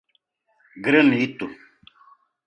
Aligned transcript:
Granito 0.85 1.47